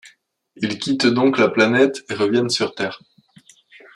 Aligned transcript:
Ils 0.55 0.79
quittent 0.79 1.05
donc 1.05 1.37
la 1.37 1.47
planète 1.47 2.01
et 2.09 2.15
reviennent 2.15 2.49
sur 2.49 2.73
Terre. 2.73 3.03